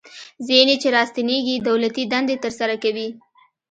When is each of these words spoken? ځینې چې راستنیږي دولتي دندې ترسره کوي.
ځینې 0.47 0.75
چې 0.81 0.87
راستنیږي 0.97 1.55
دولتي 1.67 2.03
دندې 2.11 2.35
ترسره 2.43 2.75
کوي. 2.83 3.07